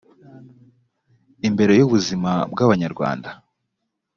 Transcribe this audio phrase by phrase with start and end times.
[1.47, 3.29] imbere ubuzima bw abanyarwanda